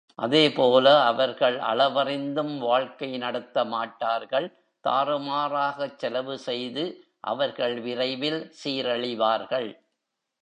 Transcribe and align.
அதே 0.15 0.51
போல 0.51 1.01
அவர்கள் 1.01 1.57
அளவறிந்தும் 1.57 2.57
வாழ்க்கை 2.57 3.09
நடத்தமாட்டார்கள் 3.17 4.47
தாறுமாறாகச் 4.83 5.97
செலவுசெய்து 5.97 6.85
அவர்கள் 7.19 7.81
விரைவில் 7.81 8.51
சீரழிவார்கள். 8.63 9.69